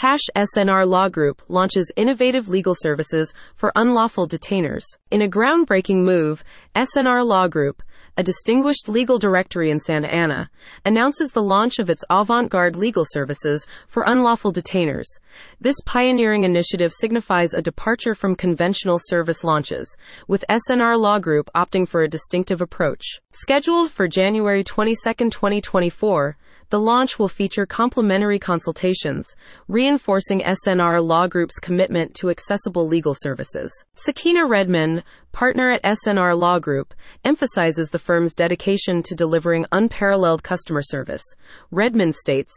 [0.00, 4.84] Hash SNR Law Group launches innovative legal services for unlawful detainers.
[5.10, 6.42] In a groundbreaking move,
[6.74, 7.82] SNR Law Group,
[8.16, 10.48] a distinguished legal directory in Santa Ana,
[10.86, 15.04] announces the launch of its avant garde legal services for unlawful detainers.
[15.60, 19.94] This pioneering initiative signifies a departure from conventional service launches,
[20.26, 23.04] with SNR Law Group opting for a distinctive approach.
[23.32, 24.96] Scheduled for January 22,
[25.28, 26.38] 2024,
[26.70, 29.34] the launch will feature complimentary consultations,
[29.68, 33.84] reinforcing SNR Law Group's commitment to accessible legal services.
[33.94, 36.94] Sakina Redmond, partner at SNR Law Group,
[37.24, 41.22] emphasizes the firm's dedication to delivering unparalleled customer service.
[41.70, 42.52] Redmond states,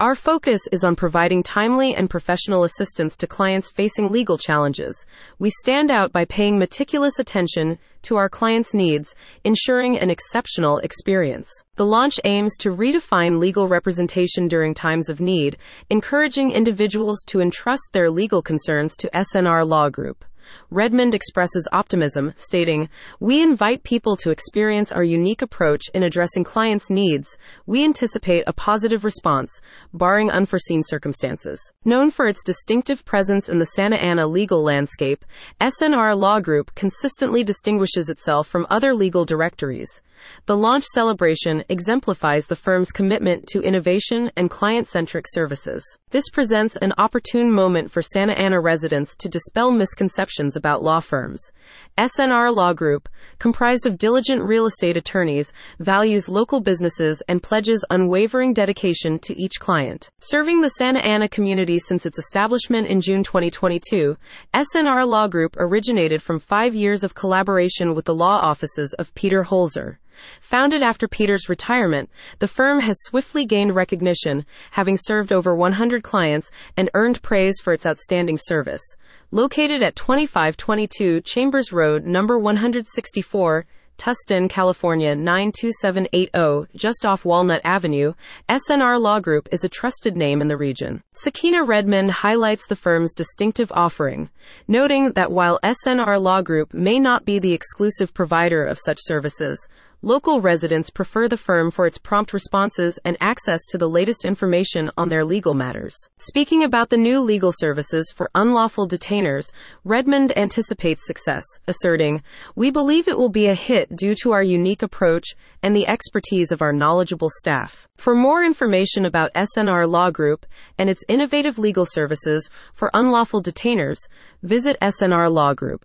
[0.00, 5.06] Our focus is on providing timely and professional assistance to clients facing legal challenges.
[5.38, 9.14] We stand out by paying meticulous attention to our clients' needs,
[9.44, 11.50] ensuring an exceptional experience.
[11.74, 15.56] The launch aims to redefine legal representation during times of need,
[15.90, 20.24] encouraging individuals to entrust their legal concerns to SNR Law Group.
[20.70, 22.88] Redmond expresses optimism, stating,
[23.20, 27.38] We invite people to experience our unique approach in addressing clients' needs.
[27.66, 29.60] We anticipate a positive response,
[29.92, 31.60] barring unforeseen circumstances.
[31.84, 35.24] Known for its distinctive presence in the Santa Ana legal landscape,
[35.60, 40.02] SNR Law Group consistently distinguishes itself from other legal directories.
[40.46, 45.98] The launch celebration exemplifies the firm's commitment to innovation and client centric services.
[46.10, 51.50] This presents an opportune moment for Santa Ana residents to dispel misconceptions about law firms.
[51.98, 53.08] SNR Law Group,
[53.38, 59.58] comprised of diligent real estate attorneys, values local businesses and pledges unwavering dedication to each
[59.58, 60.10] client.
[60.20, 64.16] Serving the Santa Ana community since its establishment in June 2022,
[64.54, 69.44] SNR Law Group originated from five years of collaboration with the law offices of Peter
[69.44, 69.96] Holzer.
[70.40, 76.50] Founded after Peter's retirement, the firm has swiftly gained recognition, having served over 100 clients
[76.76, 78.82] and earned praise for its outstanding service.
[79.30, 83.66] Located at 2522 Chambers Road, number 164,
[83.98, 88.12] Tustin, California 92780, just off Walnut Avenue,
[88.48, 91.02] SNR Law Group is a trusted name in the region.
[91.12, 94.28] Sakina Redmond highlights the firm's distinctive offering,
[94.68, 99.66] noting that while SNR Law Group may not be the exclusive provider of such services,
[100.02, 104.90] Local residents prefer the firm for its prompt responses and access to the latest information
[104.98, 105.96] on their legal matters.
[106.18, 109.50] Speaking about the new legal services for unlawful detainers,
[109.84, 112.22] Redmond anticipates success, asserting,
[112.54, 115.28] We believe it will be a hit due to our unique approach
[115.62, 117.88] and the expertise of our knowledgeable staff.
[117.96, 120.44] For more information about SNR Law Group
[120.76, 123.98] and its innovative legal services for unlawful detainers,
[124.42, 125.84] visit SNR Law Group.